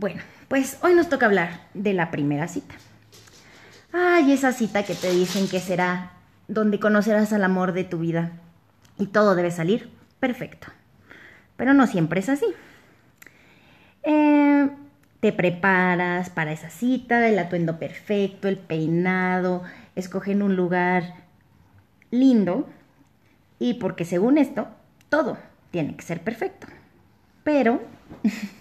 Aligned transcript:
Bueno, 0.00 0.22
pues 0.48 0.78
hoy 0.80 0.94
nos 0.94 1.10
toca 1.10 1.26
hablar 1.26 1.60
de 1.74 1.92
la 1.92 2.10
primera 2.10 2.48
cita. 2.48 2.74
Ay, 3.92 4.32
esa 4.32 4.54
cita 4.54 4.82
que 4.82 4.94
te 4.94 5.10
dicen 5.10 5.46
que 5.46 5.60
será 5.60 6.12
donde 6.48 6.80
conocerás 6.80 7.34
al 7.34 7.44
amor 7.44 7.74
de 7.74 7.84
tu 7.84 7.98
vida 7.98 8.32
y 8.96 9.08
todo 9.08 9.34
debe 9.34 9.50
salir 9.50 9.90
perfecto. 10.18 10.68
Pero 11.58 11.74
no 11.74 11.86
siempre 11.86 12.20
es 12.20 12.30
así. 12.30 12.46
Eh, 14.02 14.70
te 15.20 15.34
preparas 15.34 16.30
para 16.30 16.52
esa 16.52 16.70
cita, 16.70 17.28
el 17.28 17.38
atuendo 17.38 17.78
perfecto, 17.78 18.48
el 18.48 18.56
peinado, 18.56 19.64
escogen 19.96 20.40
un 20.40 20.56
lugar 20.56 21.12
lindo 22.10 22.70
y 23.58 23.74
porque 23.74 24.06
según 24.06 24.38
esto, 24.38 24.66
todo 25.10 25.36
tiene 25.70 25.94
que 25.94 26.02
ser 26.02 26.22
perfecto. 26.22 26.68
Pero... 27.44 27.82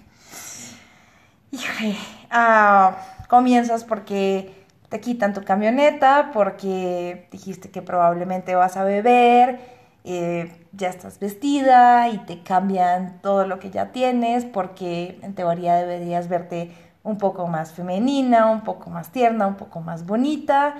Híjole, 1.51 1.95
ah, 2.29 2.97
comienzas 3.27 3.83
porque 3.83 4.53
te 4.89 4.99
quitan 4.99 5.33
tu 5.33 5.43
camioneta, 5.43 6.29
porque 6.33 7.27
dijiste 7.31 7.71
que 7.71 7.81
probablemente 7.81 8.55
vas 8.55 8.77
a 8.77 8.83
beber, 8.83 9.59
eh, 10.03 10.51
ya 10.73 10.89
estás 10.89 11.19
vestida 11.19 12.09
y 12.09 12.19
te 12.19 12.43
cambian 12.43 13.19
todo 13.21 13.45
lo 13.47 13.59
que 13.59 13.71
ya 13.71 13.91
tienes, 13.91 14.45
porque 14.45 15.19
en 15.23 15.33
teoría 15.33 15.75
deberías 15.75 16.27
verte 16.29 16.71
un 17.03 17.17
poco 17.17 17.47
más 17.47 17.73
femenina, 17.73 18.51
un 18.51 18.61
poco 18.61 18.89
más 18.91 19.11
tierna, 19.11 19.47
un 19.47 19.55
poco 19.55 19.81
más 19.81 20.05
bonita. 20.05 20.75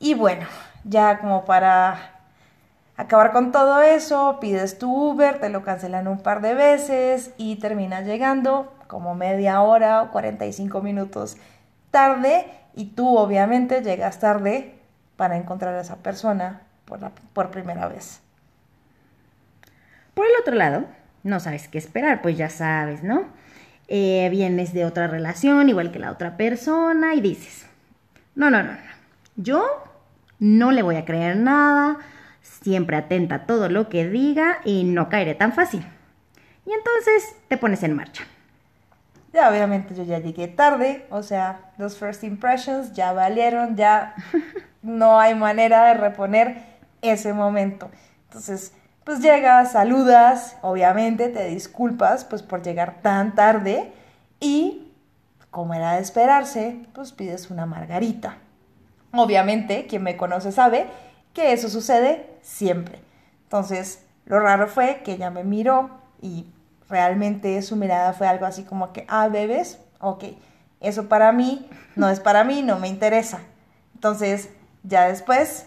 Y 0.00 0.14
bueno, 0.14 0.46
ya 0.84 1.18
como 1.20 1.44
para 1.44 2.17
acabar 2.98 3.32
con 3.32 3.52
todo 3.52 3.80
eso, 3.80 4.38
pides 4.40 4.78
tu 4.78 4.92
Uber, 4.92 5.38
te 5.38 5.48
lo 5.48 5.62
cancelan 5.62 6.08
un 6.08 6.18
par 6.18 6.42
de 6.42 6.54
veces 6.54 7.32
y 7.38 7.56
terminas 7.56 8.04
llegando 8.04 8.74
como 8.88 9.14
media 9.14 9.62
hora 9.62 10.02
o 10.02 10.10
45 10.10 10.82
minutos 10.82 11.36
tarde 11.92 12.44
y 12.74 12.86
tú 12.86 13.16
obviamente 13.16 13.82
llegas 13.82 14.18
tarde 14.18 14.74
para 15.16 15.36
encontrar 15.36 15.74
a 15.76 15.80
esa 15.80 15.96
persona 15.96 16.62
por, 16.84 16.98
por 17.32 17.50
primera 17.50 17.86
vez. 17.86 18.20
Por 20.14 20.26
el 20.26 20.32
otro 20.40 20.56
lado, 20.56 20.84
no 21.22 21.38
sabes 21.38 21.68
qué 21.68 21.78
esperar, 21.78 22.20
pues 22.20 22.36
ya 22.36 22.50
sabes, 22.50 23.04
¿no? 23.04 23.26
Eh, 23.86 24.28
vienes 24.30 24.72
de 24.72 24.84
otra 24.84 25.06
relación, 25.06 25.68
igual 25.68 25.92
que 25.92 26.00
la 26.00 26.10
otra 26.10 26.36
persona, 26.36 27.14
y 27.14 27.20
dices, 27.20 27.66
no, 28.34 28.50
no, 28.50 28.62
no, 28.62 28.72
no, 28.72 28.78
yo 29.36 29.84
no 30.40 30.72
le 30.72 30.82
voy 30.82 30.96
a 30.96 31.04
creer 31.04 31.36
nada, 31.36 31.98
siempre 32.42 32.96
atenta 32.96 33.36
a 33.36 33.46
todo 33.46 33.68
lo 33.68 33.88
que 33.88 34.08
diga 34.08 34.58
y 34.64 34.84
no 34.84 35.08
caeré 35.08 35.34
tan 35.34 35.52
fácil. 35.52 35.84
Y 36.66 36.72
entonces 36.72 37.36
te 37.48 37.56
pones 37.56 37.82
en 37.82 37.94
marcha. 37.94 38.24
Ya 39.32 39.50
obviamente 39.50 39.94
yo 39.94 40.04
ya 40.04 40.18
llegué 40.18 40.48
tarde, 40.48 41.06
o 41.10 41.22
sea, 41.22 41.72
los 41.76 41.98
first 41.98 42.24
impressions 42.24 42.92
ya 42.94 43.12
valieron, 43.12 43.76
ya 43.76 44.14
no 44.82 45.20
hay 45.20 45.34
manera 45.34 45.84
de 45.86 45.94
reponer 45.94 46.62
ese 47.02 47.32
momento. 47.32 47.90
Entonces, 48.24 48.72
pues 49.04 49.20
llegas, 49.20 49.72
saludas, 49.72 50.56
obviamente 50.62 51.28
te 51.28 51.46
disculpas 51.46 52.24
pues 52.24 52.42
por 52.42 52.62
llegar 52.62 53.00
tan 53.02 53.34
tarde 53.34 53.92
y 54.40 54.92
como 55.50 55.74
era 55.74 55.94
de 55.94 56.02
esperarse, 56.02 56.76
pues 56.92 57.12
pides 57.12 57.50
una 57.50 57.66
margarita. 57.66 58.36
Obviamente, 59.12 59.86
quien 59.86 60.02
me 60.02 60.16
conoce 60.16 60.52
sabe 60.52 60.86
que 61.38 61.52
eso 61.52 61.68
sucede 61.68 62.28
siempre. 62.42 62.98
Entonces, 63.44 64.04
lo 64.24 64.40
raro 64.40 64.66
fue 64.66 65.02
que 65.04 65.12
ella 65.12 65.30
me 65.30 65.44
miró 65.44 65.88
y 66.20 66.50
realmente 66.88 67.62
su 67.62 67.76
mirada 67.76 68.12
fue 68.12 68.26
algo 68.26 68.44
así 68.44 68.64
como 68.64 68.92
que, 68.92 69.06
ah, 69.08 69.28
bebes, 69.28 69.78
ok, 70.00 70.24
eso 70.80 71.08
para 71.08 71.30
mí 71.30 71.70
no 71.94 72.08
es 72.08 72.18
para 72.18 72.42
mí, 72.42 72.62
no 72.62 72.80
me 72.80 72.88
interesa. 72.88 73.38
Entonces, 73.94 74.50
ya 74.82 75.06
después 75.06 75.66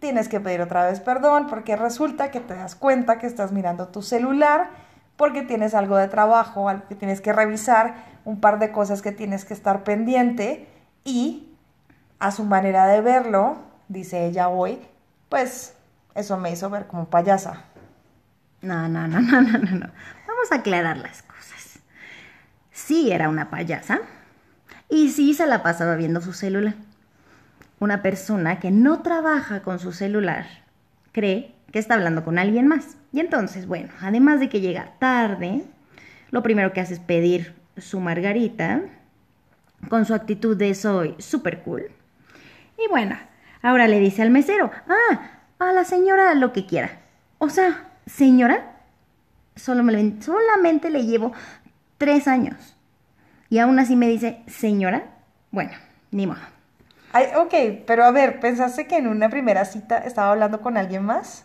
tienes 0.00 0.28
que 0.28 0.40
pedir 0.40 0.60
otra 0.60 0.86
vez 0.86 0.98
perdón 0.98 1.46
porque 1.46 1.76
resulta 1.76 2.32
que 2.32 2.40
te 2.40 2.56
das 2.56 2.74
cuenta 2.74 3.20
que 3.20 3.28
estás 3.28 3.52
mirando 3.52 3.86
tu 3.88 4.02
celular 4.02 4.70
porque 5.16 5.42
tienes 5.42 5.72
algo 5.72 5.96
de 5.96 6.08
trabajo, 6.08 6.68
algo 6.68 6.88
que 6.88 6.96
tienes 6.96 7.20
que 7.20 7.32
revisar, 7.32 7.94
un 8.24 8.40
par 8.40 8.58
de 8.58 8.72
cosas 8.72 9.02
que 9.02 9.12
tienes 9.12 9.44
que 9.44 9.54
estar 9.54 9.84
pendiente 9.84 10.66
y 11.04 11.54
a 12.18 12.32
su 12.32 12.42
manera 12.42 12.86
de 12.86 13.00
verlo, 13.02 13.70
dice 13.92 14.26
ella 14.26 14.48
hoy, 14.48 14.78
pues 15.28 15.74
eso 16.14 16.36
me 16.38 16.50
hizo 16.50 16.70
ver 16.70 16.86
como 16.86 17.06
payasa. 17.06 17.64
No, 18.60 18.88
no, 18.88 19.08
no, 19.08 19.20
no, 19.20 19.40
no, 19.42 19.58
no. 19.58 19.90
Vamos 20.26 20.50
a 20.50 20.56
aclarar 20.56 20.96
las 20.98 21.22
cosas. 21.22 21.80
Sí 22.70 23.12
era 23.12 23.28
una 23.28 23.50
payasa 23.50 24.00
y 24.88 25.10
sí 25.10 25.34
se 25.34 25.46
la 25.46 25.62
pasaba 25.62 25.96
viendo 25.96 26.20
su 26.20 26.32
celular. 26.32 26.74
Una 27.78 28.02
persona 28.02 28.60
que 28.60 28.70
no 28.70 29.02
trabaja 29.02 29.62
con 29.62 29.78
su 29.78 29.92
celular 29.92 30.46
cree 31.12 31.54
que 31.72 31.78
está 31.78 31.94
hablando 31.94 32.24
con 32.24 32.38
alguien 32.38 32.68
más. 32.68 32.96
Y 33.12 33.20
entonces, 33.20 33.66
bueno, 33.66 33.90
además 34.00 34.40
de 34.40 34.48
que 34.48 34.60
llega 34.60 34.94
tarde, 34.98 35.64
lo 36.30 36.42
primero 36.42 36.72
que 36.72 36.80
hace 36.80 36.94
es 36.94 37.00
pedir 37.00 37.54
su 37.76 38.00
margarita 38.00 38.82
con 39.88 40.04
su 40.04 40.14
actitud 40.14 40.56
de 40.56 40.74
soy 40.74 41.14
súper 41.18 41.62
cool. 41.62 41.90
Y 42.78 42.88
bueno, 42.88 43.16
ahora 43.62 43.88
le 43.88 44.00
dice 44.00 44.22
al 44.22 44.30
mesero, 44.30 44.70
ah, 44.88 45.30
a 45.58 45.72
la 45.72 45.84
señora 45.84 46.34
lo 46.34 46.52
que 46.52 46.66
quiera. 46.66 46.90
O 47.38 47.48
sea, 47.48 47.88
señora, 48.06 48.76
solo 49.56 49.82
me, 49.82 50.20
solamente 50.20 50.90
le 50.90 51.06
llevo 51.06 51.32
tres 51.98 52.28
años. 52.28 52.76
Y 53.48 53.58
aún 53.58 53.78
así 53.78 53.96
me 53.96 54.08
dice, 54.08 54.42
señora, 54.46 55.04
bueno, 55.50 55.72
ni 56.10 56.26
modo. 56.26 56.40
Ay, 57.12 57.26
ok, 57.36 57.84
pero 57.86 58.04
a 58.04 58.10
ver, 58.10 58.40
¿pensaste 58.40 58.86
que 58.86 58.96
en 58.96 59.06
una 59.06 59.28
primera 59.28 59.64
cita 59.64 59.98
estaba 59.98 60.32
hablando 60.32 60.62
con 60.62 60.76
alguien 60.78 61.04
más? 61.04 61.44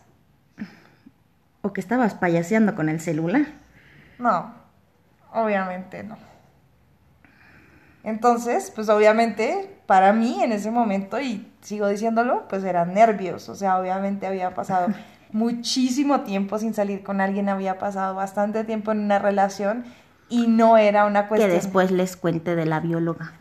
¿O 1.62 1.74
que 1.74 1.82
estabas 1.82 2.14
payaseando 2.14 2.76
con 2.76 2.88
el 2.88 3.02
celular? 3.02 3.42
No, 4.18 4.54
obviamente 5.34 6.04
no. 6.04 6.18
Entonces, 8.08 8.72
pues 8.74 8.88
obviamente 8.88 9.82
para 9.86 10.14
mí 10.14 10.42
en 10.42 10.54
ese 10.54 10.72
momento, 10.72 11.20
y 11.20 11.46
sigo 11.60 11.90
diciéndolo, 11.90 12.48
pues 12.48 12.64
eran 12.64 12.94
nervios, 12.94 13.50
o 13.50 13.56
sea, 13.56 13.78
obviamente 13.78 14.26
había 14.26 14.54
pasado 14.54 14.88
muchísimo 15.34 16.22
tiempo 16.22 16.58
sin 16.58 16.74
salir 16.74 17.04
con 17.04 17.20
alguien, 17.20 17.50
había 17.50 17.78
pasado 17.80 18.16
bastante 18.16 18.64
tiempo 18.64 18.94
en 18.94 19.00
una 19.00 19.20
relación 19.20 19.84
y 20.30 20.48
no 20.48 20.78
era 20.78 21.06
una 21.06 21.28
cuestión... 21.28 21.50
Que 21.50 21.56
después 21.58 21.92
les 21.92 22.16
cuente 22.16 22.56
de 22.56 22.66
la 22.66 22.80
bióloga. 22.80 23.34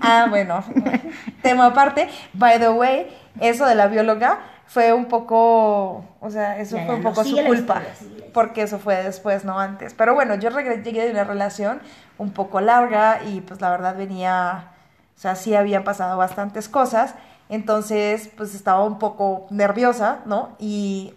Ah, 0.00 0.28
bueno, 0.30 0.64
tema 1.42 1.66
aparte, 1.66 2.08
by 2.32 2.58
the 2.58 2.70
way, 2.70 3.06
eso 3.38 3.66
de 3.66 3.74
la 3.74 3.88
bióloga 3.88 4.38
fue 4.68 4.92
un 4.92 5.06
poco, 5.06 6.04
o 6.20 6.30
sea, 6.30 6.58
eso 6.58 6.76
fue 6.84 6.94
un 6.94 7.02
poco 7.02 7.24
su 7.24 7.36
culpa, 7.44 7.82
porque 8.34 8.62
eso 8.62 8.78
fue 8.78 9.02
después, 9.02 9.44
no 9.46 9.58
antes. 9.58 9.94
Pero 9.94 10.14
bueno, 10.14 10.34
yo 10.34 10.50
llegué 10.50 11.06
de 11.06 11.10
una 11.10 11.24
relación 11.24 11.80
un 12.18 12.32
poco 12.32 12.60
larga 12.60 13.22
y 13.24 13.40
pues 13.40 13.62
la 13.62 13.70
verdad 13.70 13.96
venía, 13.96 14.72
o 15.16 15.20
sea, 15.20 15.36
sí 15.36 15.54
había 15.54 15.84
pasado 15.84 16.18
bastantes 16.18 16.68
cosas, 16.68 17.14
entonces 17.48 18.30
pues 18.36 18.54
estaba 18.54 18.84
un 18.84 18.98
poco 18.98 19.46
nerviosa, 19.48 20.18
¿no? 20.26 20.50
Y 20.58 21.14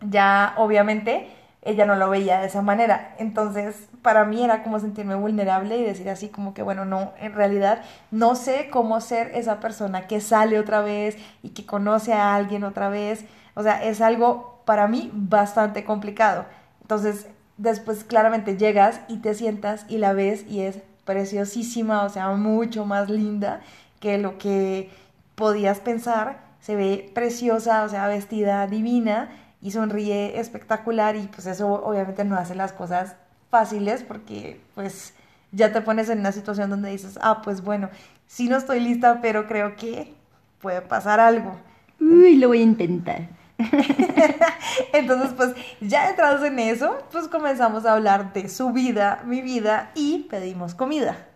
ya 0.00 0.54
obviamente 0.56 1.28
ella 1.62 1.86
no 1.86 1.96
lo 1.96 2.08
veía 2.08 2.40
de 2.40 2.46
esa 2.46 2.62
manera. 2.62 3.16
Entonces, 3.18 3.88
para 4.02 4.24
mí 4.24 4.42
era 4.42 4.62
como 4.62 4.80
sentirme 4.80 5.14
vulnerable 5.14 5.76
y 5.78 5.84
decir 5.84 6.08
así 6.08 6.28
como 6.28 6.54
que, 6.54 6.62
bueno, 6.62 6.84
no, 6.84 7.12
en 7.18 7.34
realidad 7.34 7.82
no 8.10 8.34
sé 8.34 8.68
cómo 8.70 9.00
ser 9.00 9.32
esa 9.34 9.60
persona 9.60 10.06
que 10.06 10.20
sale 10.20 10.58
otra 10.58 10.80
vez 10.80 11.16
y 11.42 11.50
que 11.50 11.66
conoce 11.66 12.12
a 12.12 12.34
alguien 12.34 12.64
otra 12.64 12.88
vez. 12.88 13.24
O 13.54 13.62
sea, 13.62 13.82
es 13.84 14.00
algo 14.00 14.62
para 14.64 14.88
mí 14.88 15.10
bastante 15.12 15.84
complicado. 15.84 16.46
Entonces, 16.82 17.26
después 17.56 18.04
claramente 18.04 18.56
llegas 18.56 19.00
y 19.08 19.18
te 19.18 19.34
sientas 19.34 19.84
y 19.88 19.98
la 19.98 20.12
ves 20.12 20.46
y 20.48 20.62
es 20.62 20.80
preciosísima, 21.04 22.04
o 22.04 22.08
sea, 22.08 22.30
mucho 22.32 22.86
más 22.86 23.10
linda 23.10 23.60
que 24.00 24.18
lo 24.18 24.38
que 24.38 24.90
podías 25.34 25.80
pensar. 25.80 26.40
Se 26.60 26.76
ve 26.76 27.10
preciosa, 27.14 27.84
o 27.84 27.88
sea, 27.88 28.06
vestida 28.08 28.66
divina 28.66 29.30
y 29.62 29.72
sonríe 29.72 30.38
espectacular 30.40 31.16
y 31.16 31.26
pues 31.28 31.46
eso 31.46 31.68
obviamente 31.68 32.24
no 32.24 32.36
hace 32.36 32.54
las 32.54 32.72
cosas 32.72 33.16
fáciles 33.50 34.02
porque 34.02 34.60
pues 34.74 35.14
ya 35.52 35.72
te 35.72 35.80
pones 35.80 36.08
en 36.08 36.20
una 36.20 36.32
situación 36.32 36.70
donde 36.70 36.90
dices, 36.90 37.18
ah, 37.22 37.42
pues 37.42 37.62
bueno, 37.62 37.90
sí 38.26 38.48
no 38.48 38.56
estoy 38.56 38.80
lista, 38.80 39.20
pero 39.20 39.46
creo 39.46 39.76
que 39.76 40.14
puede 40.60 40.80
pasar 40.80 41.20
algo. 41.20 41.58
Uy, 42.00 42.36
lo 42.36 42.48
voy 42.48 42.60
a 42.60 42.64
intentar. 42.64 43.28
Entonces, 44.92 45.32
pues 45.36 45.54
ya 45.80 46.10
entrados 46.10 46.42
en 46.44 46.58
eso, 46.58 46.96
pues 47.12 47.28
comenzamos 47.28 47.84
a 47.84 47.92
hablar 47.92 48.32
de 48.32 48.48
su 48.48 48.72
vida, 48.72 49.22
mi 49.26 49.42
vida 49.42 49.90
y 49.94 50.26
pedimos 50.30 50.74
comida. 50.74 51.26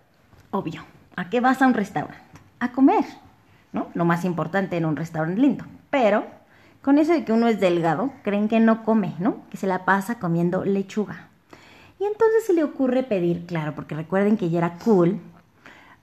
Obvio, 0.51 0.85
¿a 1.17 1.29
qué 1.29 1.41
vas 1.41 1.61
a 1.61 1.67
un 1.67 1.75
restaurante? 1.75 2.23
A 2.61 2.73
comer, 2.73 3.05
¿no? 3.73 3.89
Lo 3.95 4.05
más 4.05 4.25
importante 4.25 4.77
en 4.77 4.87
un 4.87 4.97
restaurante 4.97 5.41
lindo. 5.41 5.65
Pero 5.91 6.25
con 6.81 6.99
eso 6.99 7.13
de 7.13 7.25
que 7.25 7.33
uno 7.33 7.49
es 7.49 7.61
delgado, 7.61 8.13
creen 8.23 8.49
que 8.49 8.61
no 8.61 8.85
come, 8.85 9.15
¿no? 9.19 9.39
Que 9.51 9.57
se 9.57 9.67
la 9.67 9.85
pasa 9.85 10.19
comiendo 10.19 10.65
lechuga. 10.65 11.29
Y 12.05 12.07
entonces 12.07 12.45
se 12.45 12.53
le 12.53 12.63
ocurre 12.63 13.03
pedir, 13.03 13.47
claro, 13.47 13.75
porque 13.75 13.95
recuerden 13.95 14.37
que 14.37 14.51
ya 14.51 14.59
era 14.59 14.75
cool, 14.85 15.21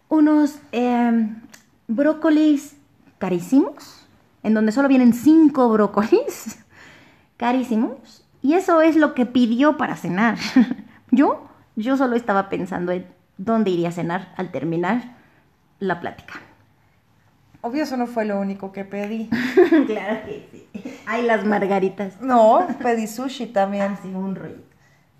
unos 0.09 0.57
em, 0.71 1.44
brócolis 1.88 2.75
carísimos, 3.19 4.07
en 4.42 4.56
donde 4.56 4.71
solo 4.71 4.88
vienen 4.88 5.13
cinco 5.13 5.69
brócolis 5.69 6.57
carísimos. 7.38 8.25
Y 8.42 8.56
eso 8.56 8.81
es 8.81 8.95
lo 8.95 9.13
que 9.13 9.27
pidió 9.27 9.77
para 9.77 9.95
cenar. 9.95 10.39
yo, 11.12 11.48
yo 11.75 11.95
solo 11.98 12.15
estaba 12.15 12.50
pensando 12.50 12.92
en 12.94 13.06
dónde 13.38 13.69
iría 13.69 13.89
a 13.89 13.92
cenar 13.92 14.33
al 14.38 14.50
terminar 14.50 15.18
la 15.77 16.00
plática. 16.00 16.33
Obvio, 17.62 17.83
eso 17.83 17.95
no 17.95 18.07
fue 18.07 18.25
lo 18.25 18.39
único 18.39 18.71
que 18.71 18.86
pedí. 18.86 19.30
claro 19.86 20.25
que 20.25 20.47
sí. 20.51 21.00
Hay 21.06 21.21
las 21.21 21.45
margaritas. 21.45 22.19
No, 22.21 22.65
pedí 22.81 23.06
sushi 23.06 23.45
también. 23.45 24.00
Sí, 24.01 24.07
un 24.07 24.33
rollo. 24.33 24.70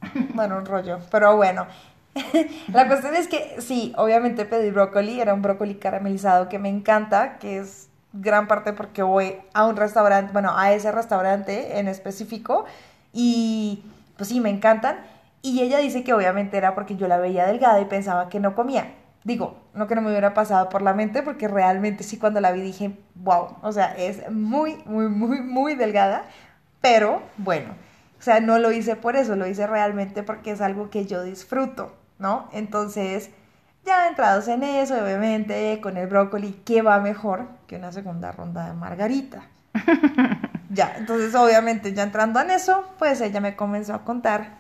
bueno, 0.34 0.58
un 0.58 0.66
rollo, 0.66 1.00
pero 1.12 1.36
bueno. 1.36 1.68
la 2.74 2.88
cuestión 2.88 3.16
es 3.16 3.28
que 3.28 3.56
sí, 3.60 3.94
obviamente 3.98 4.46
pedí 4.46 4.70
brócoli, 4.70 5.22
era 5.22 5.34
un 5.34 5.42
brócoli 5.42 5.76
caramelizado 5.76 6.50
que 6.50 6.60
me 6.60 6.70
encanta, 6.70 7.38
que 7.38 7.60
es 7.60 7.90
gran 8.14 8.48
parte 8.48 8.74
porque 8.74 9.02
voy 9.02 9.38
a 9.54 9.66
un 9.66 9.78
restaurante, 9.78 10.34
bueno, 10.34 10.58
a 10.58 10.74
ese 10.74 10.92
restaurante 10.92 11.80
en 11.80 11.88
específico, 11.88 12.66
y 13.14 13.84
pues 14.18 14.30
sí, 14.30 14.40
me 14.40 14.50
encantan. 14.50 15.00
Y 15.42 15.62
ella 15.62 15.80
dice 15.80 16.04
que 16.04 16.14
obviamente 16.14 16.58
era 16.58 16.76
porque 16.76 16.96
yo 16.96 17.08
la 17.08 17.18
veía 17.18 17.48
delgada 17.48 17.80
y 17.82 17.86
pensaba 17.86 18.30
que 18.30 18.40
no 18.40 18.54
comía. 18.54 18.94
Digo, 19.24 19.58
no 19.74 19.88
que 19.88 19.96
no 19.96 20.02
me 20.02 20.10
hubiera 20.10 20.34
pasado 20.34 20.70
por 20.70 20.82
la 20.82 20.94
mente, 20.94 21.24
porque 21.24 21.48
realmente 21.48 22.04
sí 22.04 22.18
cuando 22.18 22.42
la 22.42 22.52
vi 22.52 22.62
dije, 22.62 22.92
wow, 23.16 23.58
o 23.62 23.72
sea, 23.72 23.94
es 23.98 24.30
muy, 24.32 24.78
muy, 24.86 25.08
muy, 25.10 25.42
muy 25.42 25.76
delgada, 25.76 26.26
pero 26.82 27.22
bueno, 27.38 27.74
o 28.22 28.24
sea, 28.24 28.40
no 28.40 28.60
lo 28.60 28.72
hice 28.72 28.96
por 28.96 29.16
eso, 29.16 29.36
lo 29.36 29.48
hice 29.48 29.66
realmente 29.66 30.22
porque 30.22 30.52
es 30.52 30.62
algo 30.62 30.92
que 30.92 31.08
yo 31.08 31.24
disfruto, 31.24 31.96
¿no? 32.20 32.50
Entonces, 32.52 33.32
ya 33.84 34.08
entrados 34.08 34.48
en 34.48 34.62
eso, 34.62 34.94
obviamente, 34.94 35.82
con 35.82 35.98
el 35.98 36.06
brócoli, 36.06 36.62
¿qué 36.64 36.84
va 36.84 37.00
mejor 37.00 37.48
que 37.66 37.78
una 37.78 37.92
segunda 37.92 38.32
ronda 38.32 38.68
de 38.68 38.74
margarita? 38.74 39.46
ya, 40.70 40.94
entonces 41.00 41.34
obviamente 41.34 41.94
ya 41.94 42.04
entrando 42.04 42.40
en 42.40 42.52
eso, 42.52 42.86
pues 43.00 43.22
ella 43.22 43.42
me 43.42 43.56
comenzó 43.56 43.96
a 43.96 44.04
contar 44.04 44.60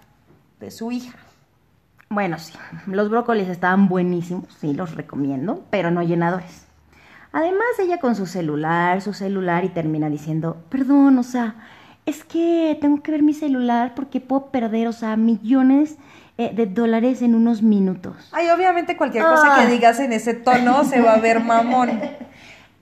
de 0.60 0.72
su 0.72 0.92
hija. 0.92 1.19
Bueno, 2.10 2.40
sí, 2.40 2.54
los 2.88 3.12
brócolis 3.12 3.48
estaban 3.48 3.88
buenísimos, 3.88 4.52
sí, 4.60 4.74
los 4.74 4.96
recomiendo, 4.96 5.63
pero 5.69 5.92
no 5.92 6.02
llenadores. 6.02 6.66
Además, 7.31 7.68
ella 7.78 8.00
con 8.00 8.16
su 8.16 8.25
celular, 8.25 9.04
su 9.04 9.13
celular 9.13 9.66
y 9.66 9.69
termina 9.69 10.10
diciendo, 10.10 10.66
perdón, 10.69 11.19
o 11.19 11.24
sea, 11.24 11.58
es 12.06 12.24
que 12.24 12.77
tengo 12.81 13.01
que 13.01 13.12
ver 13.12 13.24
mi 13.24 13.33
celular 13.33 13.94
porque 13.95 14.19
puedo 14.19 14.48
perder, 14.48 14.88
o 14.88 14.94
sea, 14.94 15.15
millones 15.15 15.98
eh, 16.38 16.51
de 16.53 16.65
dólares 16.65 17.21
en 17.21 17.36
unos 17.36 17.62
minutos. 17.62 18.30
Ay, 18.31 18.50
obviamente 18.50 18.98
cualquier 18.98 19.24
cosa 19.24 19.56
que 19.56 19.62
ah. 19.62 19.68
digas 19.68 20.00
en 20.00 20.13
ese 20.13 20.33
tono 20.33 20.83
se 20.83 21.01
va 21.01 21.13
a 21.13 21.18
ver 21.18 21.39
mamón. 21.44 22.01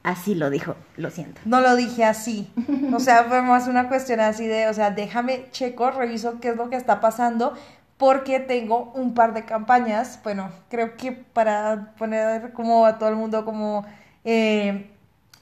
Así 0.03 0.33
lo 0.33 0.49
dijo, 0.49 0.75
lo 0.95 1.09
siento. 1.09 1.41
No 1.43 1.59
lo 1.59 1.75
dije 1.75 2.05
así. 2.05 2.49
O 2.93 2.99
sea, 2.99 3.25
fue 3.25 3.41
más 3.41 3.67
una 3.67 3.89
cuestión 3.89 4.21
así 4.21 4.47
de, 4.47 4.67
o 4.69 4.73
sea, 4.73 4.91
déjame 4.91 5.47
checo, 5.51 5.91
reviso 5.91 6.39
qué 6.39 6.49
es 6.49 6.55
lo 6.55 6.69
que 6.69 6.77
está 6.77 7.01
pasando, 7.01 7.53
porque 7.97 8.39
tengo 8.39 8.93
un 8.95 9.13
par 9.13 9.33
de 9.33 9.43
campañas, 9.43 10.19
bueno, 10.23 10.51
creo 10.69 10.95
que 10.95 11.11
para 11.11 11.93
poner 11.97 12.53
como 12.53 12.85
a 12.85 12.97
todo 12.97 13.09
el 13.09 13.17
mundo 13.17 13.43
como, 13.43 13.85
eh, 14.23 14.89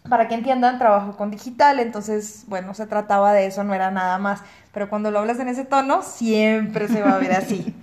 para 0.07 0.27
que 0.27 0.35
entiendan, 0.35 0.79
trabajo 0.79 1.15
con 1.15 1.31
digital, 1.31 1.79
entonces, 1.79 2.43
bueno, 2.47 2.73
se 2.73 2.87
trataba 2.87 3.33
de 3.33 3.45
eso, 3.45 3.63
no 3.63 3.73
era 3.73 3.91
nada 3.91 4.17
más, 4.17 4.41
pero 4.73 4.89
cuando 4.89 5.11
lo 5.11 5.19
hablas 5.19 5.39
en 5.39 5.47
ese 5.47 5.65
tono, 5.65 6.01
siempre 6.01 6.87
se 6.87 7.01
va 7.01 7.15
a 7.15 7.17
ver 7.17 7.33
así, 7.33 7.75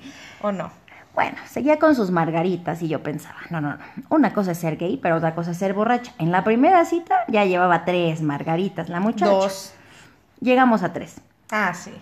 ¿o 0.42 0.52
no? 0.52 0.70
Bueno, 1.14 1.36
seguía 1.46 1.78
con 1.78 1.94
sus 1.94 2.10
margaritas 2.10 2.82
y 2.82 2.88
yo 2.88 3.02
pensaba, 3.02 3.38
no, 3.48 3.60
no, 3.60 3.76
no, 3.76 3.78
una 4.08 4.32
cosa 4.32 4.50
es 4.50 4.58
ser 4.58 4.76
gay, 4.76 4.96
pero 4.96 5.16
otra 5.16 5.34
cosa 5.34 5.52
es 5.52 5.58
ser 5.58 5.72
borracha. 5.72 6.12
En 6.18 6.32
la 6.32 6.42
primera 6.42 6.84
cita 6.84 7.24
ya 7.28 7.44
llevaba 7.44 7.84
tres 7.84 8.20
margaritas 8.20 8.88
la 8.88 8.98
muchacha. 8.98 9.30
Dos. 9.30 9.72
Llegamos 10.40 10.82
a 10.82 10.92
tres. 10.92 11.20
Ah, 11.52 11.72
sí. 11.72 11.92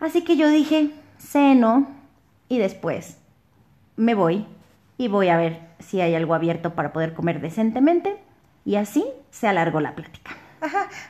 Así 0.00 0.24
que 0.24 0.36
yo 0.36 0.48
dije, 0.48 0.90
ceno 1.18 1.86
y 2.48 2.58
después 2.58 3.18
me 3.96 4.14
voy 4.14 4.44
y 4.98 5.06
voy 5.06 5.28
a 5.28 5.36
ver 5.36 5.60
si 5.78 6.00
hay 6.00 6.14
algo 6.14 6.34
abierto 6.34 6.74
para 6.74 6.92
poder 6.92 7.14
comer 7.14 7.40
decentemente 7.40 8.18
y 8.70 8.76
así 8.76 9.04
se 9.32 9.48
alargó 9.48 9.80
la 9.80 9.96
plática. 9.96 10.30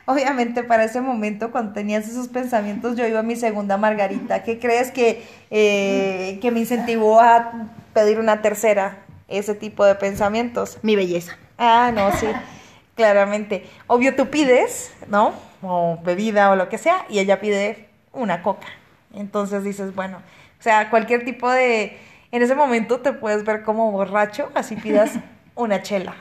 Obviamente 0.05 0.63
para 0.63 0.83
ese 0.83 0.99
momento 0.99 1.51
cuando 1.51 1.73
tenías 1.73 2.07
esos 2.07 2.27
pensamientos 2.27 2.97
yo 2.97 3.05
iba 3.05 3.19
a 3.19 3.23
mi 3.23 3.35
segunda 3.35 3.77
margarita. 3.77 4.41
¿Qué 4.41 4.57
crees 4.57 4.89
que, 4.89 5.23
eh, 5.51 6.39
que 6.41 6.49
me 6.49 6.61
incentivó 6.61 7.21
a 7.21 7.67
pedir 7.93 8.19
una 8.19 8.41
tercera? 8.41 9.03
Ese 9.27 9.53
tipo 9.53 9.85
de 9.85 9.93
pensamientos. 9.93 10.79
Mi 10.81 10.95
belleza. 10.95 11.37
Ah, 11.59 11.91
no, 11.93 12.11
sí, 12.13 12.25
claramente. 12.95 13.69
Obvio 13.85 14.15
tú 14.15 14.31
pides, 14.31 14.91
¿no? 15.07 15.31
O 15.61 15.99
bebida 16.03 16.49
o 16.49 16.55
lo 16.55 16.67
que 16.67 16.79
sea 16.79 17.05
y 17.09 17.19
ella 17.19 17.39
pide 17.39 17.89
una 18.11 18.41
coca. 18.41 18.69
Entonces 19.13 19.63
dices, 19.63 19.93
bueno, 19.93 20.17
o 20.17 20.63
sea, 20.63 20.89
cualquier 20.89 21.25
tipo 21.25 21.47
de... 21.47 21.95
En 22.31 22.41
ese 22.41 22.55
momento 22.55 23.01
te 23.01 23.13
puedes 23.13 23.45
ver 23.45 23.61
como 23.61 23.91
borracho, 23.91 24.49
así 24.55 24.75
pidas 24.77 25.11
una 25.55 25.83
chela, 25.83 26.15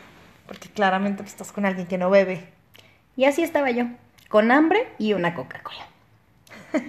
porque 0.50 0.68
claramente 0.68 1.22
pues, 1.22 1.30
estás 1.30 1.52
con 1.52 1.64
alguien 1.64 1.86
que 1.86 1.96
no 1.96 2.10
bebe. 2.10 2.42
Y 3.16 3.24
así 3.24 3.40
estaba 3.40 3.70
yo, 3.70 3.84
con 4.28 4.50
hambre 4.50 4.88
y 4.98 5.12
una 5.12 5.36
Coca-Cola. 5.36 5.86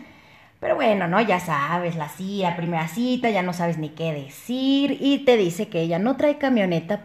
Pero 0.60 0.74
bueno, 0.74 1.08
¿no? 1.08 1.22
Ya 1.22 1.40
sabes, 1.40 1.96
la, 1.96 2.10
la 2.18 2.56
primera 2.56 2.88
cita, 2.88 3.30
ya 3.30 3.44
no 3.44 3.54
sabes 3.54 3.78
ni 3.78 3.90
qué 3.90 4.14
decir 4.14 4.98
y 5.00 5.20
te 5.26 5.38
dice 5.38 5.68
que 5.68 5.82
ella 5.82 6.00
no 6.00 6.18
trae 6.18 6.40
camioneta 6.40 7.04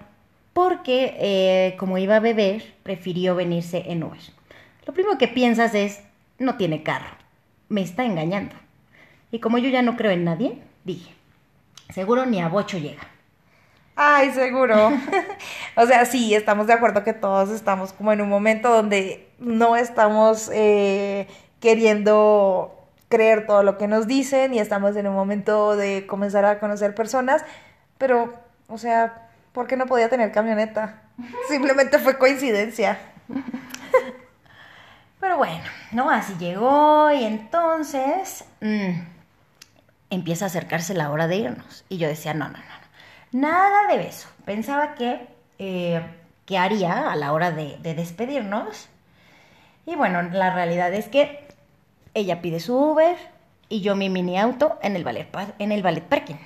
porque 0.55 1.15
eh, 1.19 1.77
como 1.77 1.99
iba 1.99 2.17
a 2.17 2.21
beber, 2.21 2.75
prefirió 2.83 3.35
venirse 3.35 3.85
en 3.89 4.05
Uber. 4.05 4.19
Lo 4.87 4.95
primero 4.95 5.19
que 5.19 5.29
piensas 5.29 5.75
es, 5.75 6.01
no 6.39 6.57
tiene 6.57 6.83
carro, 6.83 7.19
me 7.69 7.83
está 7.83 8.07
engañando. 8.07 8.55
Y 9.31 9.41
como 9.41 9.59
yo 9.59 9.69
ya 9.69 9.83
no 9.83 9.95
creo 9.99 10.13
en 10.13 10.25
nadie, 10.25 10.57
dije, 10.85 11.13
seguro 11.93 12.25
ni 12.25 12.41
a 12.41 12.49
Bocho 12.49 12.79
llega. 12.79 13.11
Ay, 13.97 14.31
seguro. 14.33 14.93
o 15.77 15.87
sea, 15.87 16.05
sí, 16.05 16.35
estamos 16.35 16.67
de 16.67 16.75
acuerdo 16.75 17.03
que 17.03 17.15
todos 17.15 17.49
estamos 17.49 17.95
como 17.95 18.13
en 18.13 18.21
un 18.21 18.29
momento 18.29 18.71
donde 18.71 19.27
no 19.39 19.75
estamos 19.75 20.51
eh, 20.53 21.27
queriendo 21.61 22.89
creer 23.09 23.47
todo 23.47 23.63
lo 23.63 23.79
que 23.79 23.89
nos 23.89 24.07
dicen 24.07 24.53
y 24.53 24.59
estamos 24.59 24.97
en 24.97 25.07
un 25.07 25.15
momento 25.15 25.77
de 25.77 26.07
comenzar 26.07 26.45
a 26.45 26.59
conocer 26.59 26.95
personas, 26.95 27.43
pero, 27.97 28.35
o 28.69 28.77
sea, 28.77 29.29
¿por 29.53 29.67
qué 29.67 29.79
no 29.79 29.87
podía 29.87 30.11
tener 30.11 30.31
camioneta? 30.31 31.03
Simplemente 31.49 31.99
fue 31.99 32.19
coincidencia. 32.19 32.99
pero 35.21 35.39
bueno, 35.39 35.65
no, 35.93 36.11
así 36.11 36.35
llegó 36.39 37.11
y 37.11 37.25
entonces... 37.25 38.45
Mm, 38.61 39.17
empieza 40.11 40.45
a 40.45 40.49
acercarse 40.49 40.95
la 40.95 41.11
hora 41.11 41.27
de 41.27 41.37
irnos. 41.37 41.85
Y 41.89 41.99
yo 41.99 42.09
decía, 42.09 42.35
no, 42.35 42.49
no, 42.49 42.59
no, 42.59 42.86
nada 43.33 43.87
de 43.89 43.99
beso. 43.99 44.29
Pensaba 44.45 44.95
que, 44.95 45.27
eh, 45.59 46.01
¿qué 46.45 46.59
haría 46.59 47.11
a 47.11 47.17
la 47.17 47.33
hora 47.33 47.51
de, 47.51 47.79
despedirnos? 47.83 48.89
Y 49.87 49.95
bueno, 49.95 50.23
la 50.23 50.55
realidad 50.55 50.93
es 50.95 51.09
que 51.09 51.47
ella 52.15 52.41
pide 52.41 52.61
su 52.61 52.77
Uber 52.77 53.17
y 53.69 53.81
yo 53.81 53.97
mi 53.97 54.09
mini 54.09 54.39
auto 54.39 54.79
en 54.83 54.97
el 54.97 55.05
ballet, 55.05 55.29
en 55.59 55.73
el 55.73 55.83
ballet 55.83 56.05
parking. 56.05 56.37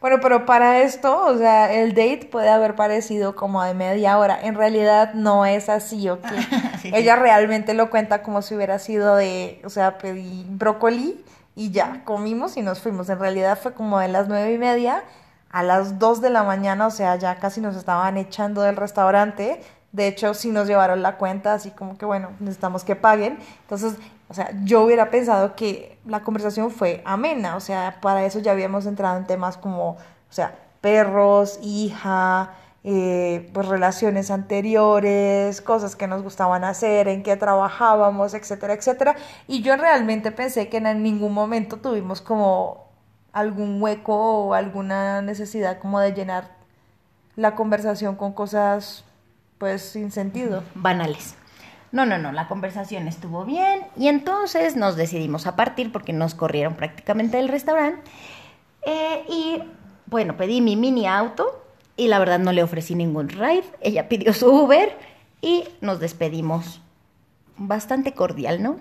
Bueno, 0.00 0.18
pero 0.22 0.46
para 0.46 0.80
esto, 0.82 1.26
o 1.26 1.36
sea, 1.36 1.72
el 1.72 1.90
date 1.90 2.28
puede 2.30 2.48
haber 2.50 2.76
parecido 2.76 3.34
como 3.34 3.64
de 3.64 3.74
media 3.74 4.16
hora. 4.18 4.38
En 4.40 4.54
realidad 4.54 5.14
no 5.14 5.44
es 5.44 5.68
así, 5.68 6.08
¿ok? 6.08 6.24
Ella 6.84 7.16
realmente 7.16 7.74
lo 7.74 7.90
cuenta 7.90 8.22
como 8.22 8.40
si 8.42 8.54
hubiera 8.54 8.78
sido 8.78 9.16
de, 9.16 9.60
o 9.64 9.70
sea, 9.70 9.98
pedí 9.98 10.46
brócoli 10.48 11.24
y 11.56 11.72
ya, 11.72 12.02
comimos 12.04 12.56
y 12.56 12.62
nos 12.62 12.78
fuimos. 12.78 13.08
En 13.08 13.18
realidad 13.18 13.58
fue 13.60 13.74
como 13.74 13.98
de 13.98 14.06
las 14.06 14.28
nueve 14.28 14.52
y 14.52 14.58
media 14.58 15.02
a 15.50 15.62
las 15.62 15.98
dos 15.98 16.20
de 16.20 16.30
la 16.30 16.42
mañana, 16.42 16.86
o 16.86 16.90
sea, 16.90 17.16
ya 17.16 17.36
casi 17.36 17.60
nos 17.60 17.76
estaban 17.76 18.16
echando 18.16 18.62
del 18.62 18.76
restaurante. 18.76 19.62
De 19.92 20.06
hecho, 20.06 20.34
sí 20.34 20.50
nos 20.50 20.68
llevaron 20.68 21.02
la 21.02 21.16
cuenta, 21.16 21.54
así 21.54 21.70
como 21.70 21.96
que, 21.96 22.04
bueno, 22.04 22.30
necesitamos 22.40 22.84
que 22.84 22.96
paguen. 22.96 23.38
Entonces, 23.62 23.94
o 24.28 24.34
sea, 24.34 24.50
yo 24.64 24.82
hubiera 24.82 25.10
pensado 25.10 25.56
que 25.56 25.98
la 26.06 26.22
conversación 26.22 26.70
fue 26.70 27.02
amena, 27.06 27.56
o 27.56 27.60
sea, 27.60 27.98
para 28.02 28.24
eso 28.24 28.40
ya 28.40 28.52
habíamos 28.52 28.84
entrado 28.86 29.16
en 29.16 29.26
temas 29.26 29.56
como, 29.56 29.92
o 29.92 29.96
sea, 30.32 30.54
perros, 30.82 31.58
hija, 31.62 32.52
eh, 32.84 33.50
pues 33.54 33.66
relaciones 33.66 34.30
anteriores, 34.30 35.62
cosas 35.62 35.96
que 35.96 36.06
nos 36.06 36.22
gustaban 36.22 36.62
hacer, 36.64 37.08
en 37.08 37.22
qué 37.22 37.36
trabajábamos, 37.36 38.34
etcétera, 38.34 38.74
etcétera. 38.74 39.16
Y 39.46 39.62
yo 39.62 39.76
realmente 39.76 40.30
pensé 40.30 40.68
que 40.68 40.76
en 40.76 41.02
ningún 41.02 41.32
momento 41.32 41.78
tuvimos 41.78 42.20
como 42.20 42.87
algún 43.38 43.80
hueco 43.80 44.16
o 44.16 44.54
alguna 44.54 45.22
necesidad 45.22 45.78
como 45.78 46.00
de 46.00 46.12
llenar 46.12 46.56
la 47.36 47.54
conversación 47.54 48.16
con 48.16 48.32
cosas 48.32 49.04
pues 49.58 49.82
sin 49.82 50.10
sentido. 50.10 50.64
Banales. 50.74 51.36
No, 51.90 52.04
no, 52.04 52.18
no, 52.18 52.32
la 52.32 52.48
conversación 52.48 53.08
estuvo 53.08 53.44
bien 53.44 53.86
y 53.96 54.08
entonces 54.08 54.76
nos 54.76 54.96
decidimos 54.96 55.46
a 55.46 55.56
partir 55.56 55.90
porque 55.90 56.12
nos 56.12 56.34
corrieron 56.34 56.74
prácticamente 56.74 57.36
del 57.36 57.48
restaurante. 57.48 58.02
Eh, 58.82 59.24
y 59.28 59.62
bueno, 60.06 60.36
pedí 60.36 60.60
mi 60.60 60.76
mini 60.76 61.06
auto 61.06 61.64
y 61.96 62.08
la 62.08 62.18
verdad 62.18 62.40
no 62.40 62.52
le 62.52 62.62
ofrecí 62.62 62.94
ningún 62.94 63.28
ride. 63.28 63.64
Ella 63.80 64.08
pidió 64.08 64.32
su 64.32 64.50
Uber 64.50 64.96
y 65.40 65.64
nos 65.80 66.00
despedimos. 66.00 66.80
Bastante 67.56 68.12
cordial, 68.12 68.62
¿no? 68.62 68.76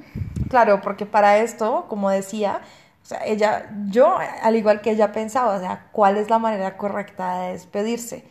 Claro, 0.50 0.82
porque 0.82 1.08
para 1.08 1.40
esto, 1.40 1.86
como 1.90 2.12
decía, 2.12 2.62
o 3.08 3.10
sea, 3.10 3.26
ella, 3.26 3.70
yo, 3.86 4.18
al 4.18 4.58
igual 4.58 4.82
que 4.82 4.92
ella 4.92 5.14
pensaba, 5.14 5.56
o 5.56 5.60
sea, 5.62 5.88
¿cuál 5.94 6.18
es 6.18 6.30
la 6.30 6.40
manera 6.40 6.76
correcta 6.76 7.40
de 7.40 7.54
despedirse? 7.54 8.26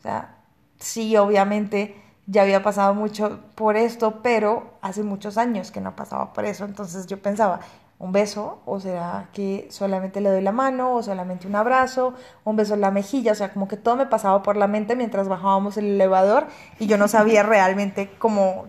O 0.00 0.02
sea, 0.02 0.34
sí, 0.80 1.16
obviamente 1.16 1.94
ya 2.26 2.42
había 2.42 2.60
pasado 2.60 2.94
mucho 2.94 3.38
por 3.54 3.76
esto, 3.76 4.20
pero 4.20 4.72
hace 4.82 5.04
muchos 5.04 5.38
años 5.38 5.70
que 5.70 5.80
no 5.80 5.94
pasaba 5.94 6.32
por 6.32 6.46
eso. 6.46 6.64
Entonces 6.64 7.06
yo 7.06 7.22
pensaba, 7.22 7.60
¿un 8.00 8.10
beso? 8.10 8.60
¿O 8.66 8.80
será 8.80 9.28
que 9.32 9.68
solamente 9.70 10.20
le 10.20 10.30
doy 10.30 10.42
la 10.42 10.50
mano? 10.50 10.96
¿O 10.96 11.02
solamente 11.04 11.46
un 11.46 11.54
abrazo? 11.54 12.14
¿Un 12.42 12.56
beso 12.56 12.74
en 12.74 12.80
la 12.80 12.90
mejilla? 12.90 13.30
O 13.30 13.36
sea, 13.36 13.52
como 13.52 13.68
que 13.68 13.76
todo 13.76 13.94
me 13.94 14.06
pasaba 14.06 14.42
por 14.42 14.56
la 14.56 14.66
mente 14.66 14.96
mientras 14.96 15.28
bajábamos 15.28 15.76
el 15.76 15.84
elevador 15.84 16.48
y 16.80 16.88
yo 16.88 16.98
no 16.98 17.06
sabía 17.06 17.42
realmente 17.44 18.10
cómo 18.18 18.66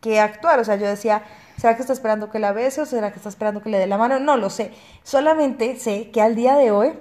qué 0.00 0.20
actuar. 0.20 0.60
O 0.60 0.64
sea, 0.64 0.76
yo 0.76 0.86
decía, 0.86 1.24
¿será 1.56 1.76
que 1.76 1.82
está 1.82 1.92
esperando 1.92 2.30
que 2.30 2.38
la 2.38 2.52
bese 2.52 2.80
o 2.80 2.86
será 2.86 3.10
que 3.10 3.16
está 3.16 3.28
esperando 3.28 3.62
que 3.62 3.70
le 3.70 3.78
dé 3.78 3.86
la 3.86 3.98
mano? 3.98 4.18
No 4.18 4.36
lo 4.36 4.50
sé. 4.50 4.72
Solamente 5.02 5.76
sé 5.78 6.10
que 6.10 6.20
al 6.22 6.34
día 6.34 6.56
de 6.56 6.70
hoy 6.70 6.94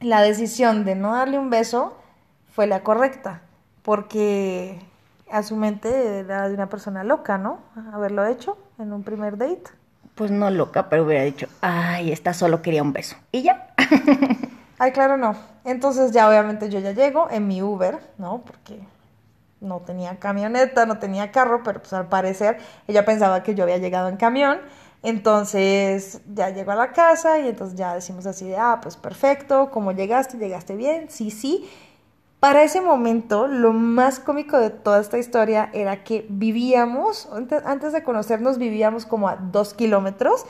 la 0.00 0.20
decisión 0.20 0.84
de 0.84 0.94
no 0.94 1.12
darle 1.14 1.38
un 1.38 1.50
beso 1.50 1.96
fue 2.54 2.66
la 2.66 2.82
correcta, 2.82 3.42
porque 3.82 4.78
a 5.30 5.42
su 5.42 5.56
mente 5.56 6.20
era 6.20 6.48
de 6.48 6.54
una 6.54 6.68
persona 6.68 7.04
loca, 7.04 7.38
¿no? 7.38 7.58
Haberlo 7.92 8.24
hecho 8.26 8.56
en 8.78 8.92
un 8.92 9.02
primer 9.02 9.36
date. 9.36 9.64
Pues 10.14 10.30
no 10.30 10.48
loca, 10.50 10.88
pero 10.88 11.04
hubiera 11.04 11.24
dicho, 11.24 11.48
ay, 11.60 12.12
esta 12.12 12.34
solo 12.34 12.62
quería 12.62 12.82
un 12.82 12.92
beso. 12.92 13.16
Y 13.32 13.42
ya. 13.42 13.74
ay, 14.78 14.92
claro, 14.92 15.16
no. 15.16 15.34
Entonces 15.64 16.12
ya 16.12 16.28
obviamente 16.28 16.68
yo 16.70 16.78
ya 16.78 16.92
llego 16.92 17.28
en 17.30 17.48
mi 17.48 17.62
Uber, 17.62 17.98
¿no? 18.18 18.42
Porque 18.46 18.78
no 19.64 19.80
tenía 19.80 20.18
camioneta, 20.18 20.86
no 20.86 20.98
tenía 20.98 21.32
carro, 21.32 21.62
pero 21.64 21.80
pues 21.80 21.92
al 21.92 22.08
parecer 22.08 22.58
ella 22.86 23.04
pensaba 23.04 23.42
que 23.42 23.54
yo 23.54 23.64
había 23.64 23.78
llegado 23.78 24.08
en 24.08 24.16
camión. 24.16 24.60
Entonces 25.02 26.22
ya 26.32 26.50
llego 26.50 26.72
a 26.72 26.76
la 26.76 26.92
casa 26.92 27.38
y 27.38 27.48
entonces 27.48 27.76
ya 27.76 27.94
decimos 27.94 28.26
así 28.26 28.48
de, 28.48 28.56
ah, 28.56 28.78
pues 28.82 28.96
perfecto, 28.96 29.70
¿cómo 29.70 29.92
llegaste? 29.92 30.38
¿Llegaste 30.38 30.76
bien? 30.76 31.10
Sí, 31.10 31.30
sí. 31.30 31.68
Para 32.40 32.62
ese 32.62 32.80
momento, 32.80 33.46
lo 33.46 33.72
más 33.72 34.20
cómico 34.20 34.58
de 34.58 34.70
toda 34.70 35.00
esta 35.00 35.18
historia 35.18 35.70
era 35.72 36.04
que 36.04 36.26
vivíamos, 36.28 37.28
antes 37.64 37.92
de 37.92 38.02
conocernos, 38.02 38.58
vivíamos 38.58 39.06
como 39.06 39.28
a 39.28 39.36
dos 39.36 39.74
kilómetros 39.74 40.44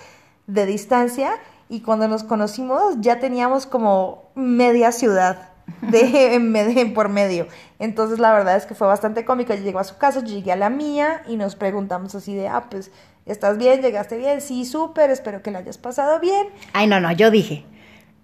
de 0.47 0.67
distancia 0.67 1.33
y 1.69 1.81
cuando 1.81 2.09
nos 2.09 2.25
conocimos 2.25 2.97
ya 3.01 3.19
teníamos 3.21 3.67
como 3.67 4.31
media 4.35 4.93
ciudad 4.93 5.54
de, 5.83 6.35
en, 6.81 6.95
por 6.95 7.09
medio. 7.09 7.47
Entonces 7.79 8.19
la 8.19 8.33
verdad 8.33 8.57
es 8.57 8.67
que 8.67 8.75
fue 8.75 8.87
bastante 8.87 9.25
cómico. 9.25 9.55
Yo 9.55 9.63
llegué 9.63 9.79
a 9.79 9.85
su 9.85 9.97
casa, 9.97 10.21
yo 10.21 10.27
llegué 10.27 10.53
a 10.53 10.57
la 10.57 10.71
mía 10.71 11.23
y 11.27 11.37
nos 11.37 11.57
preguntamos 11.57 12.15
así 12.15 12.35
de, 12.35 12.49
ah, 12.49 12.67
pues, 12.71 12.91
¿estás 13.27 13.59
bien? 13.59 13.83
¿Llegaste 13.83 14.17
bien? 14.17 14.41
Sí, 14.41 14.65
súper, 14.65 15.11
espero 15.11 15.43
que 15.43 15.51
la 15.51 15.61
hayas 15.61 15.79
pasado 15.79 16.21
bien. 16.21 16.49
Ay, 16.73 16.87
no, 16.87 17.01
no, 17.01 17.13
yo 17.13 17.31
dije, 17.31 17.65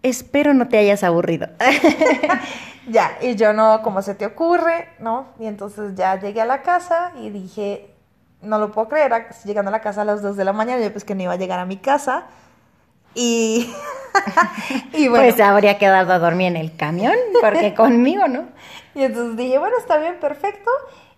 espero 0.02 0.54
no 0.54 0.68
te 0.68 0.78
hayas 0.78 1.02
aburrido. 1.04 1.48
ya, 2.88 3.12
y 3.20 3.34
yo 3.36 3.52
no, 3.52 3.82
como 3.82 4.02
se 4.02 4.14
te 4.14 4.26
ocurre, 4.26 4.88
¿no? 4.98 5.28
Y 5.38 5.46
entonces 5.46 5.94
ya 5.94 6.18
llegué 6.18 6.40
a 6.40 6.46
la 6.46 6.62
casa 6.62 7.12
y 7.16 7.30
dije, 7.30 7.94
no 8.42 8.58
lo 8.58 8.72
puedo 8.72 8.88
creer, 8.88 9.12
llegando 9.44 9.68
a 9.68 9.72
la 9.72 9.80
casa 9.80 10.02
a 10.02 10.04
las 10.04 10.22
2 10.22 10.36
de 10.36 10.44
la 10.44 10.52
mañana, 10.52 10.82
yo 10.82 10.90
pues 10.92 11.04
que 11.04 11.14
no 11.14 11.22
iba 11.22 11.34
a 11.34 11.36
llegar 11.36 11.58
a 11.60 11.66
mi 11.66 11.76
casa. 11.76 12.26
Y, 13.14 13.72
y 14.92 15.08
bueno. 15.08 15.24
Pues 15.24 15.40
habría 15.40 15.78
quedado 15.78 16.12
a 16.12 16.18
dormir 16.18 16.48
en 16.48 16.56
el 16.56 16.76
camión, 16.76 17.14
porque 17.40 17.74
conmigo, 17.76 18.28
¿no? 18.28 18.48
Y 18.94 19.02
entonces 19.02 19.36
dije, 19.36 19.58
bueno, 19.58 19.76
está 19.78 19.98
bien, 19.98 20.18
perfecto. 20.20 20.70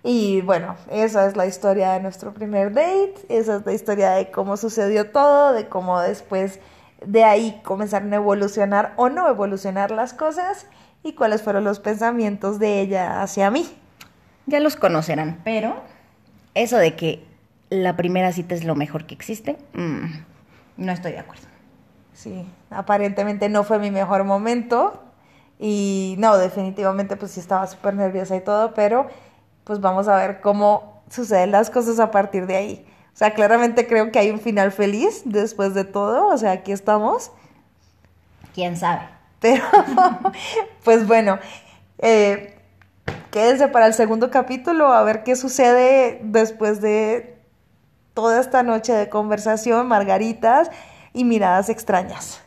Y 0.04 0.40
bueno, 0.40 0.76
esa 0.90 1.26
es 1.26 1.36
la 1.36 1.46
historia 1.46 1.92
de 1.92 2.00
nuestro 2.00 2.34
primer 2.34 2.72
date, 2.72 3.14
esa 3.28 3.56
es 3.56 3.66
la 3.66 3.72
historia 3.72 4.10
de 4.10 4.30
cómo 4.30 4.56
sucedió 4.56 5.10
todo, 5.10 5.52
de 5.52 5.68
cómo 5.68 6.00
después 6.00 6.58
de 7.06 7.24
ahí 7.24 7.60
comenzaron 7.62 8.12
a 8.12 8.16
evolucionar 8.16 8.94
o 8.96 9.08
no 9.08 9.28
evolucionar 9.28 9.92
las 9.92 10.12
cosas 10.12 10.66
y 11.04 11.12
cuáles 11.12 11.42
fueron 11.42 11.62
los 11.64 11.78
pensamientos 11.78 12.58
de 12.58 12.80
ella 12.80 13.22
hacia 13.22 13.50
mí. 13.50 13.68
Ya 14.46 14.58
los 14.58 14.74
conocerán, 14.74 15.40
pero 15.44 15.82
eso 16.54 16.78
de 16.78 16.96
que 16.96 17.24
la 17.70 17.96
primera 17.96 18.32
cita 18.32 18.56
es 18.56 18.64
lo 18.64 18.74
mejor 18.74 19.06
que 19.06 19.14
existe, 19.14 19.56
mm, 19.72 20.06
no 20.78 20.92
estoy 20.92 21.12
de 21.12 21.20
acuerdo. 21.20 21.51
Sí, 22.14 22.46
aparentemente 22.70 23.48
no 23.48 23.64
fue 23.64 23.78
mi 23.78 23.90
mejor 23.90 24.24
momento 24.24 25.02
y 25.58 26.16
no, 26.18 26.36
definitivamente 26.38 27.16
pues 27.16 27.32
sí 27.32 27.40
estaba 27.40 27.66
súper 27.66 27.94
nerviosa 27.94 28.36
y 28.36 28.40
todo, 28.40 28.74
pero 28.74 29.06
pues 29.64 29.80
vamos 29.80 30.08
a 30.08 30.16
ver 30.16 30.40
cómo 30.40 31.02
suceden 31.08 31.52
las 31.52 31.70
cosas 31.70 32.00
a 32.00 32.10
partir 32.10 32.46
de 32.46 32.56
ahí. 32.56 32.86
O 33.14 33.16
sea, 33.16 33.34
claramente 33.34 33.86
creo 33.86 34.10
que 34.10 34.18
hay 34.18 34.30
un 34.30 34.40
final 34.40 34.72
feliz 34.72 35.22
después 35.24 35.74
de 35.74 35.84
todo. 35.84 36.28
O 36.28 36.38
sea, 36.38 36.52
aquí 36.52 36.72
estamos. 36.72 37.30
¿Quién 38.54 38.76
sabe? 38.76 39.02
Pero, 39.40 39.62
pues 40.84 41.06
bueno, 41.06 41.38
eh, 41.98 42.58
quédense 43.30 43.68
para 43.68 43.86
el 43.86 43.94
segundo 43.94 44.30
capítulo 44.30 44.92
a 44.92 45.02
ver 45.02 45.24
qué 45.24 45.36
sucede 45.36 46.20
después 46.22 46.80
de 46.80 47.38
toda 48.14 48.40
esta 48.40 48.62
noche 48.62 48.92
de 48.92 49.08
conversación, 49.08 49.88
margaritas 49.88 50.70
y 51.14 51.24
miradas 51.24 51.68
extrañas. 51.68 52.41